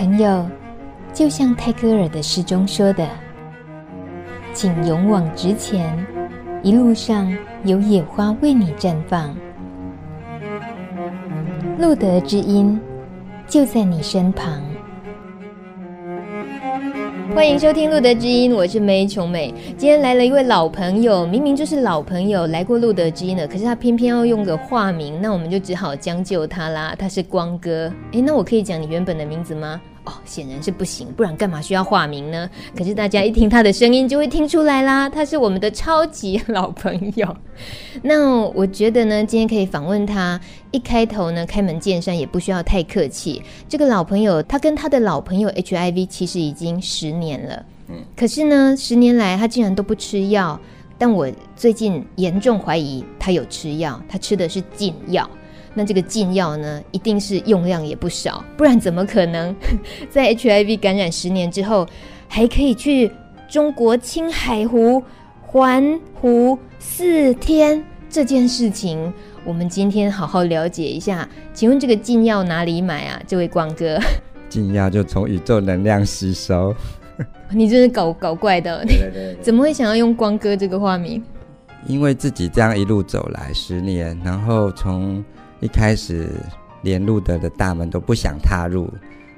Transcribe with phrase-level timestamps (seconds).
[0.00, 0.48] 朋友，
[1.12, 3.06] 就像泰戈尔的诗中说的
[4.54, 5.94] ：“请勇往直前，
[6.62, 7.30] 一路上
[7.64, 9.36] 有野花为你绽放。”
[11.78, 12.80] 路德之音
[13.46, 14.62] 就在你身旁。
[17.34, 19.54] 欢迎收听《路德之音》，我是梅琼美。
[19.76, 26.94] 今天来了一位老朋友，明明就是老朋友，来过《路德之音》的，可是他偏偏要用个化名，那我们就只好将就他啦。
[26.98, 29.80] 他是光哥，诶，那我可以讲你原本的名字吗？
[30.04, 32.48] 哦，显然是不行，不然干嘛需要化名呢？
[32.76, 37.36] 可是大家一听他的声音就会听出来啦，他是我们的超级 老朋友。
[38.02, 40.40] 那我觉得呢，今天可以访问他，
[40.70, 43.42] 一开头呢，开门见山，也不需要太客气。
[43.68, 50.58] 这个老朋友，他跟他的老朋友 HIV 其实已经十年了，嗯，可是呢，十年来他竟然都不吃药。
[50.96, 51.26] 但我
[51.56, 55.28] 最近严重怀疑他有吃药，他吃的是禁药。
[55.74, 59.54] 那这个禁药呢，一定是用量也不少，不然怎么可能
[60.10, 61.86] 在 HIV 感染十年之后，
[62.28, 63.10] 还可以去
[63.48, 65.02] 中国青海湖
[65.42, 69.12] 环湖四天这件事情？
[69.44, 71.26] 我们今天好好了解一下。
[71.54, 73.22] 请问这个禁药哪里买啊？
[73.26, 73.98] 这位光哥，
[74.48, 76.74] 禁药就从宇宙能量吸收。
[77.50, 81.22] 你真是搞搞怪的，对对对，怎么会想要用光哥这个化名？
[81.86, 85.24] 因为自己这样一路走来十年，然后从
[85.60, 86.28] 一开始
[86.82, 88.90] 连路德的大门都不想踏入，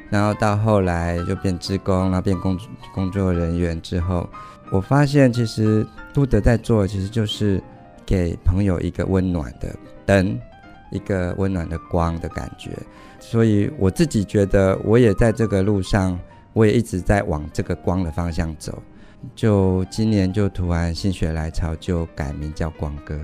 [0.08, 2.58] 然后到后来就变职工，然后变工
[2.94, 4.28] 工作人员之后，
[4.70, 7.62] 我发现其实路德在做的其实就是
[8.06, 9.74] 给朋友一个温暖的
[10.06, 10.38] 灯，
[10.90, 12.70] 一个温暖的光的感觉。
[13.18, 16.18] 所以我自己觉得我也在这个路上，
[16.52, 18.82] 我也一直在往这个光的方向走。
[19.34, 23.16] 就今年就突然心血来潮，就改名叫光哥。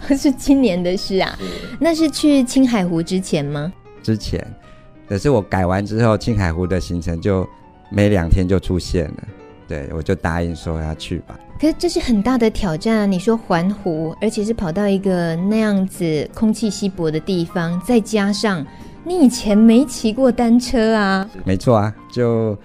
[0.16, 1.38] 是今年的事啊，
[1.80, 3.72] 那是去青海湖之前吗？
[4.02, 4.44] 之前，
[5.08, 7.46] 可是我改完之后，青海湖的行程就
[7.90, 9.24] 没两天就出现了，
[9.66, 11.38] 对，我就答应说要去吧。
[11.60, 13.06] 可是这是很大的挑战啊！
[13.06, 18.66] 你说环湖，而且是跑到一个那样子空气稀薄的地方，再加上
[19.04, 21.30] 你以前没骑过单车啊？
[21.44, 22.58] 没错啊，就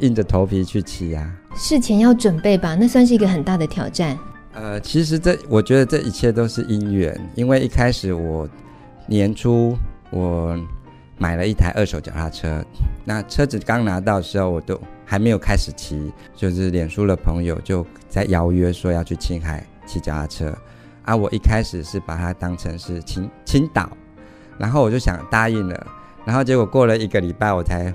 [0.00, 1.32] 硬着头皮去骑啊。
[1.54, 4.18] 事前要准备吧，那算是一个很大的挑战。
[4.54, 8.48] 呃，其实这我觉得这一切都是因缘，因为一开始我
[9.06, 9.76] 年初
[10.10, 10.58] 我
[11.18, 12.64] 买了一台二手脚踏车，
[13.04, 20.54] 那车子刚拿到的时候，我都还没有开始骑，就是脸书的朋友就在邀约说要去青海骑脚踏车，
[21.04, 23.90] 啊，我一开始是把它当成是青青岛，
[24.58, 25.86] 然后我就想答应了，
[26.24, 27.92] 然后结果过了一个礼拜我才。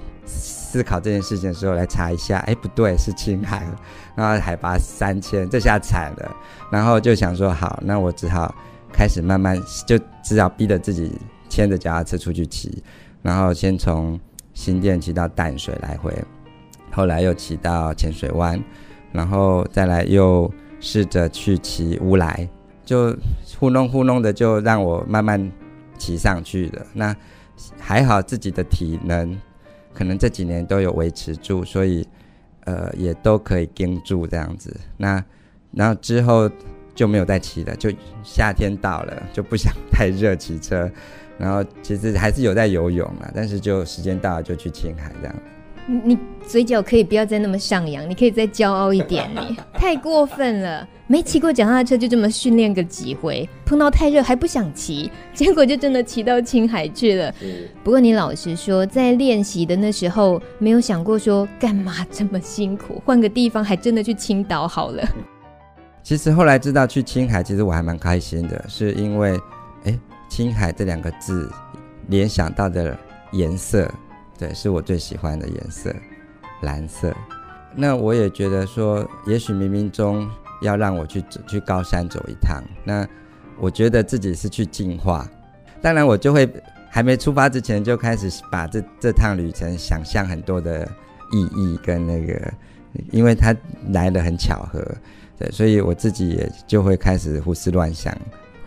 [0.70, 3.66] 思考这件事情的时候，来查一下，哎，不对，是青海，
[4.18, 6.36] 然后海拔三千，这下惨了。
[6.70, 8.54] 然后就想说，好，那我只好
[8.92, 11.14] 开始慢慢，就只好逼着自己
[11.48, 12.84] 牵着脚踏车出去骑。
[13.22, 14.20] 然后先从
[14.54, 16.14] 新店骑到淡水来回，
[16.92, 18.62] 后来又骑到浅水湾，
[19.14, 20.52] 然后再来又
[20.82, 22.48] 试着去骑乌来，
[22.84, 23.16] 就
[23.58, 25.50] 糊弄糊弄的，就让我慢慢
[25.98, 26.86] 骑上去的。
[26.94, 27.16] 那
[27.80, 29.40] 还好自己的体能。
[29.98, 32.08] 可能这几年都有维持住，所以，
[32.66, 34.72] 呃，也都可以盯住这样子。
[34.96, 35.26] 那，
[35.72, 36.48] 然后之后
[36.94, 37.90] 就没有再骑了，就
[38.24, 40.88] 夏天到了就不想太热骑车，
[41.40, 45.36] 然后其实还是有在游泳了，但是就时间到了就去青海这样。
[45.88, 50.88] 你嘴角可以不要再那么上扬，你可以再骄傲一点，你 太过分了。
[51.10, 57.34] 没骑过脚踏车就这么训练个几回，碰到太热还不想骑，结果就真的骑到青海去了。
[57.82, 65.02] 不过你老实说，在练习的那时候，没有想过说干嘛这么辛苦，换个地方还真的去青岛好了。
[66.04, 69.40] 其实后来知道去青海，其实我还蛮开心的，是因为
[69.86, 71.50] 哎，青海这两个字
[72.08, 72.98] 联想到的
[73.32, 73.90] 颜色。
[74.38, 75.94] 对，是我最喜欢的颜色，
[76.62, 77.12] 蓝色。
[77.76, 80.30] 那我也觉得说，也许冥冥中
[80.62, 82.64] 要让我去走去高山走一趟。
[82.84, 83.08] 那
[83.60, 85.28] 我觉得自己是去进化。
[85.82, 86.48] 当然，我就会
[86.90, 90.88] 还没出发之前就开始把这这趟旅程想象很多的
[91.32, 92.54] 意义跟那个，
[93.12, 93.56] 因为它
[93.90, 94.86] 来的很巧合，
[95.38, 98.16] 对，所以我自己也就会开始胡思乱想。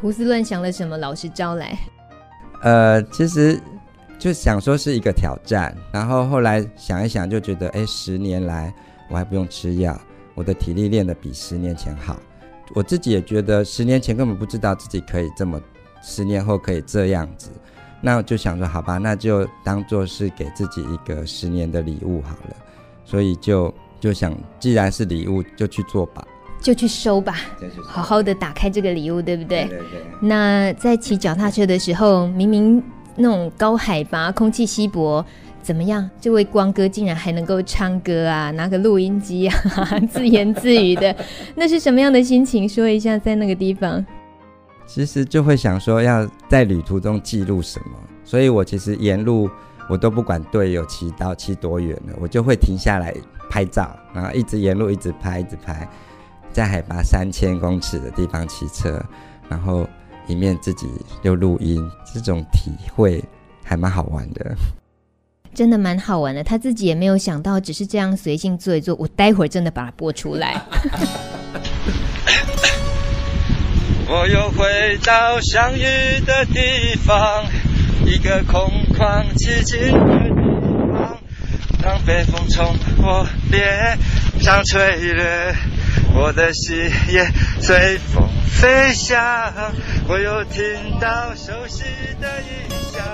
[0.00, 0.98] 胡思乱想了什么？
[0.98, 1.78] 老实招来。
[2.62, 3.60] 呃，其实。
[4.20, 8.72] 就想说是一个挑战，然后后来想一想，就觉得哎，十年来
[9.08, 9.98] 我还不用吃药，
[10.34, 12.20] 我的体力练得比十年前好。
[12.74, 15.58] 我自己也觉得十年前根本不知道自己可以这么，
[16.02, 17.48] 十年后可以这样子。
[18.02, 22.56] 那我就想说，好吧，那就当做是给自己一个十年的礼物好了。
[23.06, 26.22] 所以就就想，既然是礼物，就去做吧，
[26.60, 27.36] 就去收吧，
[27.82, 29.64] 好好的打开这个礼物，对不对？
[29.64, 30.02] 对对对。
[30.20, 32.82] 那在骑脚踏车的时候，明明。
[33.20, 35.24] 那种高海拔、空气稀薄，
[35.62, 36.08] 怎么样？
[36.20, 39.54] 这位光哥竟然还能够唱歌啊，拿个录音机啊，
[40.10, 41.14] 自言自语的，
[41.54, 42.68] 那是什么样的心情？
[42.68, 44.04] 说一下，在那个地方，
[44.86, 49.48] 其实就会想说要在旅途中记录什么，所以我其实沿路
[49.88, 53.14] 我都不管队友骑到骑多远了，我就会停下来
[53.48, 55.86] 拍照，然后一直沿路一直拍，一直拍，
[56.52, 59.00] 在海拔三千公尺的地方骑车，
[59.48, 59.86] 然后
[60.30, 60.86] 一面自己
[61.22, 61.84] 又录音，
[62.14, 63.22] 这种体会
[63.64, 64.54] 还蛮好玩的。
[65.52, 68.94] 真的蛮好玩的，他自己也没有想到，只是这样随性做一做。
[68.94, 70.62] 我待会儿真的把它播出来。
[74.06, 77.44] 我又回到相遇的地方，
[78.06, 80.34] 一个空旷寂静的地
[80.92, 81.18] 方，
[81.82, 82.64] 当北风从
[82.98, 83.98] 我脸
[84.40, 85.52] 上吹掠，
[86.14, 86.76] 我的心
[87.12, 87.28] 也
[87.60, 88.22] 随风
[88.58, 89.18] 飞翔。
[90.08, 90.62] 我又听
[91.00, 91.84] 到熟悉
[92.20, 93.04] 的音响。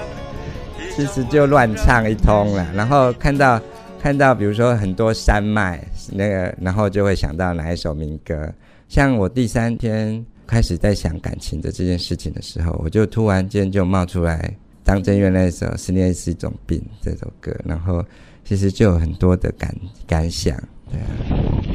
[0.94, 3.60] 其实就乱唱一通了，然后看到
[4.00, 8.50] 看到，比如说很多山脉，那个，然后就会想到哪一首民歌。
[8.88, 14.50] 像我第三天开始在想感情的这件事情的时候，我就突然间就冒出来
[14.84, 18.02] 张震岳那首《思念是一种病》这首歌，然后
[18.44, 19.74] 其实就有很多的感
[20.06, 20.56] 感想。
[20.90, 20.98] 对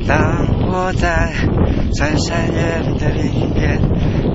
[0.07, 0.47] 啊。
[0.71, 1.33] 当我在
[1.97, 3.77] 穿山越岭的另一边，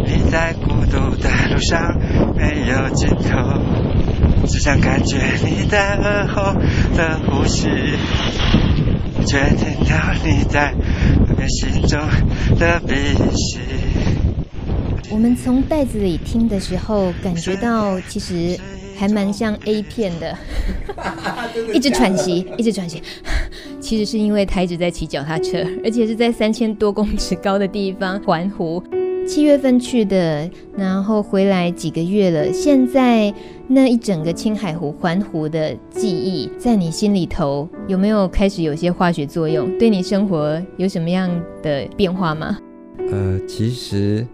[0.04, 1.98] 你在孤独的路上
[2.36, 4.46] 没有尽头。
[4.46, 6.52] 只想感觉你的耳后
[6.94, 7.68] 的呼吸，
[9.26, 11.98] 却听到你在我心中
[12.58, 12.94] 的鼻
[13.34, 13.58] 息。
[15.08, 18.60] 我们从袋子里听的时候，感觉到其实
[18.98, 20.36] 还蛮像 A 片的，
[21.72, 23.02] 一直喘息，一直喘息。
[23.86, 28.82] 其实是因为他一直在骑脚踏车，而且是在三千多公尺高的地方环湖。
[29.24, 32.52] 七月份去的，然后回来几个月了。
[32.52, 33.32] 现在
[33.68, 39.78] 那一整个青海湖环湖的记忆，在你心里头有没有开始有些化学作用？
[39.78, 41.30] 对你生活有什么样
[41.62, 42.58] 的变化吗？
[43.12, 44.26] 呃，其实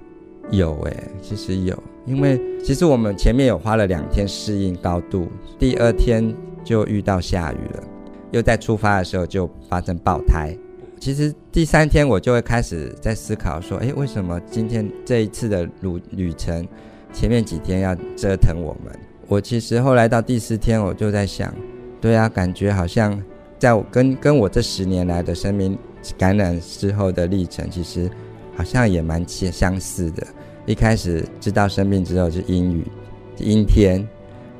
[0.51, 5.29] 有诶，其实有，因为其实我们前面有花了两天适应高度，
[5.59, 6.35] 第二天
[6.65, 7.83] 就遇到下雨了，
[8.33, 10.57] 又在出发的时候就发生爆胎。
[10.99, 16.67] 其实第三天我就会开始在思考说，诶，为什么今天这一次的旅旅程，
[17.13, 18.93] 前面几天要折腾我们？
[19.27, 21.53] 我其实后来到第四天，我就在想，
[22.01, 23.21] 对啊，感觉好像
[23.59, 25.77] 在我跟跟我这十年来的生命
[26.17, 28.09] 感染之后的历程，其实
[28.57, 30.25] 好像也蛮相似的。
[30.67, 32.87] 一开始知道生病之后是阴雨、
[33.39, 34.07] 阴天，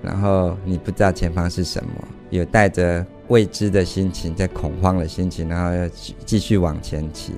[0.03, 1.91] 然后你不知道前方是什么，
[2.31, 3.07] 有带着。
[3.29, 5.89] 未知的心情，在恐慌的心情，然后要
[6.25, 7.33] 继续往前骑，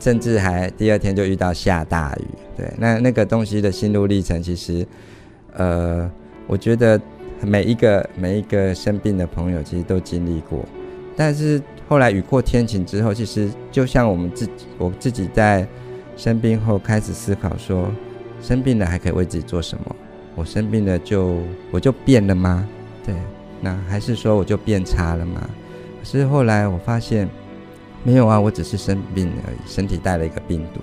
[0.00, 2.24] 甚至还第二天就遇到下大雨。
[2.56, 4.86] 对，那那个东西的心路历程，其实，
[5.54, 6.10] 呃，
[6.46, 7.00] 我觉得
[7.42, 10.64] 每一个每一个生病的朋友，其实都经历过。
[11.14, 15.66] 但是后来雨过天晴之后，其实就像我们自己，我自己在
[16.16, 17.90] 生病后开始思考说，
[18.40, 19.96] 生病了还可以为自己做什么？
[20.34, 21.40] 我生病了就
[21.70, 22.68] 我就变了吗？
[23.04, 23.14] 对。
[23.60, 25.48] 那还是说我就变差了吗？
[25.98, 27.28] 可是后来我发现，
[28.04, 30.80] 没有啊，我只是生病而已，身体带了一个病毒。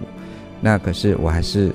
[0.60, 1.72] 那可是我还是，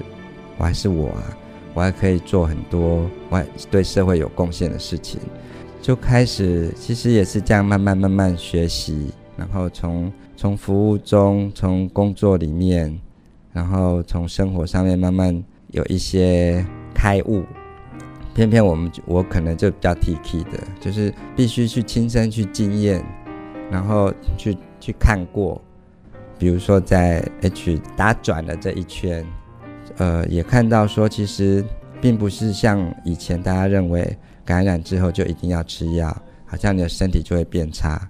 [0.57, 1.37] 我还是我啊，
[1.75, 5.21] 我还可以做很多我还对社会有贡献的事情。
[5.81, 12.99] 就开始，其实也是这样慢慢慢慢学习，然后从从服务中，从工作里面，
[13.53, 16.65] 然后从生活上面慢慢有一些
[16.95, 17.45] 开悟。
[18.39, 23.05] 偏偏我们我可能就比较 T K 的，就是必须去亲身去经验，
[23.69, 25.61] 然后去去看过，
[26.39, 29.27] 比如说在 H 打转的这一圈，
[29.97, 31.65] 呃，也看到说其实
[32.01, 36.17] 并不是像以前大家认为感染之后就一定要吃药，
[36.47, 38.09] 好像你的身体就会变差。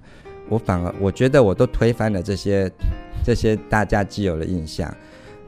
[0.50, 2.70] 我反而我觉得我都推翻了这些
[3.24, 4.94] 这些大家既有的印象。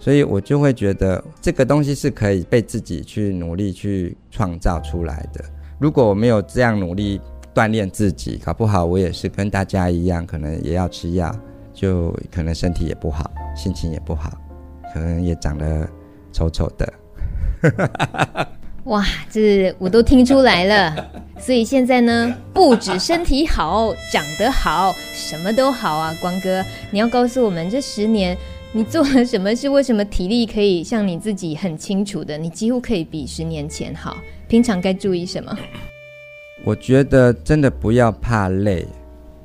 [0.00, 5.44] 所以我就会觉得这个东西是可以被自己去努力去创造出来的。
[5.78, 7.20] 如果我没有这样努力
[7.54, 11.30] 锻炼自己，搞不好我也是跟大家一样，可能也要吃药，
[11.74, 14.32] 就可能身体也不好，心情也不好，
[14.94, 15.86] 可能也长得
[16.32, 16.92] 丑丑的。
[18.84, 21.10] 哇，这我都听出来了。
[21.38, 28.34] 所以现在呢，不止身体好，长得好，什么都好啊，光哥，你要告诉我们这十年。
[28.72, 29.54] 你做了什么？
[29.54, 32.38] 是为什么体力可以像你自己很清楚的？
[32.38, 34.16] 你几乎可以比十年前好。
[34.46, 35.58] 平常该注意什么？
[36.62, 38.86] 我觉得真的不要怕累。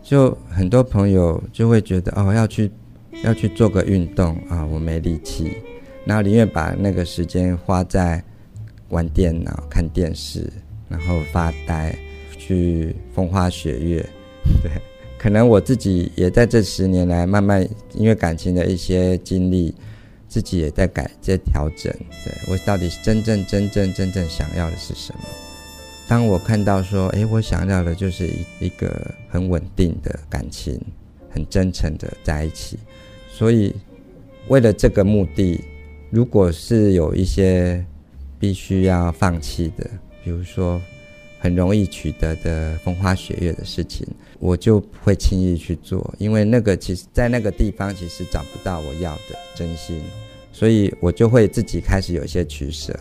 [0.04, 2.72] 就很多朋友就会觉得哦，要去
[3.24, 5.58] 要去做个运动啊，我没力气，
[6.06, 8.24] 然后宁愿把那个时间花在
[8.90, 10.48] 玩电脑、看电视，
[10.88, 11.98] 然后发呆，
[12.38, 14.06] 去风花雪月。
[14.62, 14.72] 对，
[15.26, 19.74] 可能我自己也在这十年来慢慢因为感情的一些经历，
[20.28, 21.92] 自己也在改在调整。
[22.24, 25.22] 对，我到底真正真正真正想要的是什么？
[26.08, 30.80] 当我看到说，诶，我想要的就是一一个很稳定的感情，
[31.32, 32.78] 很真诚的在一起。
[33.28, 33.74] 所以，
[34.48, 35.60] 为了这个目的，
[36.12, 37.84] 如果是有一些
[38.38, 39.90] 必须要放弃的，
[40.24, 40.80] 比如说
[41.40, 44.06] 很容易取得的风花雪月的事情，
[44.46, 50.02] 我就不会轻易去做，因为那个其实在那个地方其实找不到我要的真心，
[50.52, 52.94] 所以我就会自己开始有些取舍。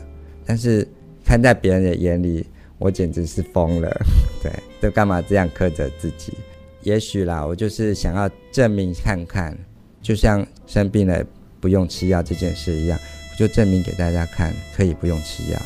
[0.46, 0.86] 但是
[1.24, 2.46] 看在别人的眼里。
[2.76, 3.88] 我简直是疯了，
[4.42, 6.34] 对，都干嘛这样苛责自己？
[6.82, 9.56] 也许啦，我就是想要证明看看，
[10.02, 11.24] 就像生病了
[11.60, 12.98] 不用吃药这件事一样，
[13.30, 15.62] 我就证明给大家看，可以不用吃药。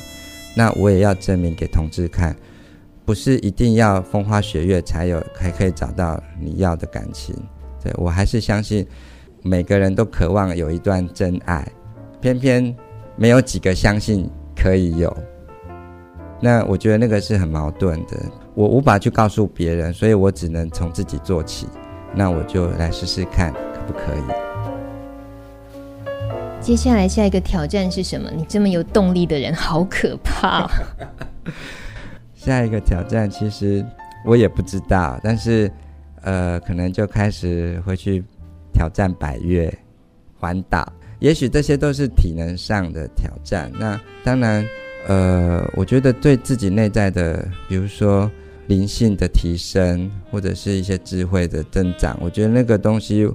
[0.54, 2.36] 那我也要证明给同志看，
[3.08, 7.34] 不是一定要风花雪月才有，才可以找到你要的感情。
[7.82, 8.86] 对，我还是相信
[9.42, 11.66] 每个人都渴望有一段真爱，
[12.20, 12.76] 偏偏
[13.16, 15.16] 没有几个相信可以有。
[16.38, 18.18] 那我觉得那个是很矛盾的，
[18.54, 21.66] 我无法去告诉别人，所以我只能从自己做起。
[22.14, 24.22] 那我就来试试看，可不可以？
[26.60, 28.30] 接下来下一个挑战是什么？
[28.36, 30.70] 你这么有动力的人，好可怕哦。
[32.48, 33.84] 下一个挑战其实
[34.24, 35.70] 我也不知道，但是
[36.22, 38.24] 呃，可能就开始会去
[38.72, 39.72] 挑战百越
[40.38, 43.70] 环岛，也许这些都是体能上的挑战。
[43.78, 44.66] 那当然。
[45.06, 48.30] 呃，我觉得对自己内在的，比如说
[48.66, 53.26] 灵性的提升，或者是一些智慧的增长，我觉得那个东西，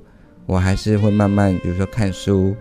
[0.46, 2.55] 我还是会慢慢，比如说看书，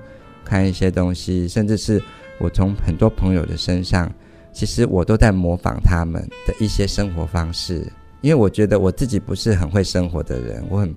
[0.47, 2.00] 看一些东西，甚至是
[2.38, 4.11] 我从很多朋友的身上，
[4.52, 7.87] 其实我都在模仿他们的一些生活方式，
[8.21, 10.94] 因为我觉得我自己不是很会生活的人，我很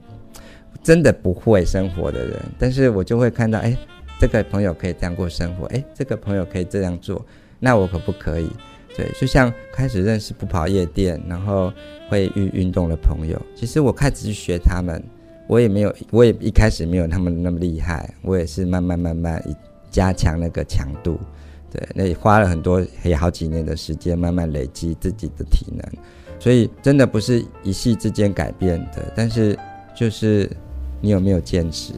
[0.83, 3.75] 真的不会生活的人，但是我就会看到，哎，
[4.19, 7.25] 这个朋友可以这样过生活，哎，这个朋友可以这样做。
[7.59, 8.47] 那我可不可以？
[8.95, 11.71] 对，就像开始认识不跑夜店，然后
[12.09, 13.41] 会运运动的朋友。
[13.55, 15.03] 其实我开始去学他们，
[15.47, 19.43] 我也没有，我也一开始没有他们那么厉害，我也是慢慢慢慢
[19.89, 21.19] 加强那个强度。
[21.75, 25.85] 对，那也花了很多也好几年的时间，慢慢累积自己的体能。
[26.39, 29.57] 所以真的不是一夕之间改变的，但是
[29.93, 30.49] 就是
[31.01, 31.91] 你有没有坚持？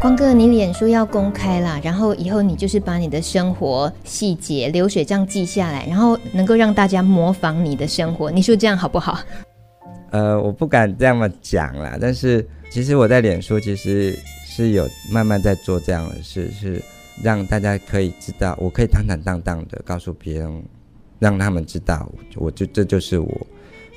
[0.00, 9.20] 光哥，你脸书要公开啦，然后以后你就是把你的生活细节、流水账记下来，然后能够让大家模仿你的生活，你说这样好不好？
[10.10, 14.16] 呃，我不敢这么讲啦，但是其实我在脸书其实
[14.46, 16.82] 是有慢慢在做这样的事，是
[17.22, 20.64] 让大家可以知道，我可以坦坦荡荡的告诉别人，
[21.18, 23.46] 让他们知道，我就这就是我。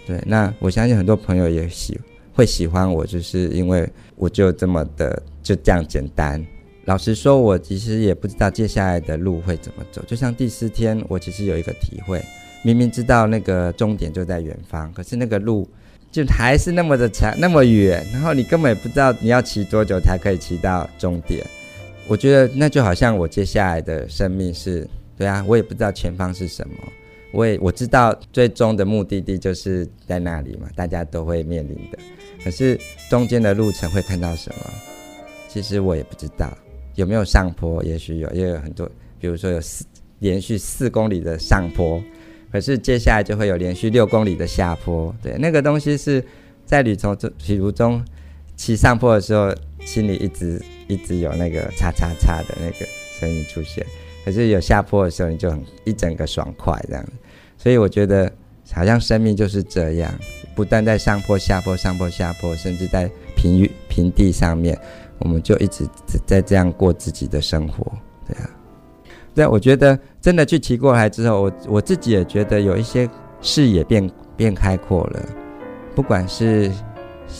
[0.05, 1.99] 对，那我相信很多朋友也喜
[2.33, 5.21] 会喜欢我，就是因为我就这么的。
[5.43, 6.39] 就这样简单。
[6.85, 9.99] 老实说，我其实也不知道接下来的路会怎么走。
[10.05, 12.23] 就像第四天，我其实有一个体会：
[12.63, 15.67] 明明知道那个终点就在远方，可是那个路
[16.11, 18.05] 就还是那么的长，那么远。
[18.13, 21.43] 然后你根本也不知道你要骑多久才可以骑到终点。
[22.07, 26.75] 我觉得那就好像我接下来的生命是，对啊，我也不知道前方是什么。
[27.31, 31.97] 我也我知道最终的目的地就是在那里嘛，大家都会面临的。
[32.43, 32.77] 可是
[33.09, 34.65] 中间的路程会看到什么？
[35.47, 36.51] 其实我也不知道
[36.95, 39.85] 有没有上坡，也许有，也有很多，比如说有四
[40.19, 42.03] 连续四公里的上坡，
[42.51, 45.15] 可是接下来就会有连续六公里的下坡。
[45.21, 46.21] 对，那个东西是
[46.65, 48.03] 在旅途中，旅途中
[48.57, 52.85] 骑上坡的时候，心里一直一直有那个叉叉叉的那个
[53.19, 53.85] 声音出现，
[54.23, 57.05] 可是有下坡的时候，你就很一整个爽快这样。
[57.57, 58.31] 所以我觉得
[58.73, 60.13] 好像生命就是这样，
[60.55, 64.77] 不断在上坡下坡上坡下坡，甚至在平平地上面。
[65.23, 65.87] 我们就一直
[66.25, 67.85] 在这样过自己的生活，
[68.27, 68.49] 对啊。
[69.35, 73.07] 对，我觉得真的去骑过来之后，我我自己也觉得有一些
[73.39, 75.23] 视野变变开阔了，
[75.93, 76.71] 不管是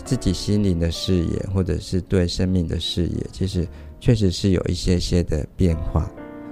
[0.06, 3.68] 自己心灵的视野，或者是对生命的视野，其实
[4.00, 6.10] 确实是有一些些的变化。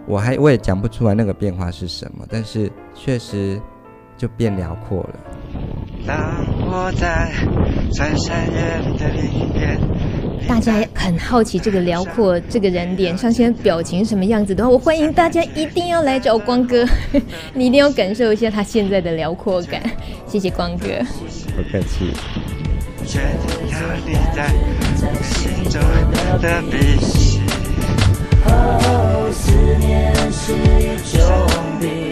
[0.07, 3.61] 我还我也讲不出来那个变化是什么，但是确实
[4.17, 5.19] 就变辽阔了。
[6.05, 7.31] 当我在
[7.93, 9.89] 穿山越岭的。
[10.47, 16.83] 大家很好奇这个辽阔这个人脸上现在表情什么样子的话，我欢迎大家一定要来找光哥，
[17.53, 19.79] 你一定要感受一下他现在的辽阔感。
[20.25, 20.87] 谢谢光哥，
[21.55, 22.11] 不客气。
[23.09, 24.53] 全有你在，
[25.23, 27.41] 心中温暖的鼻息。
[28.45, 31.19] 哦，思念是一种
[31.79, 32.08] 病。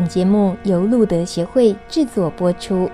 [0.00, 2.90] 本节目由路德协会制作播出。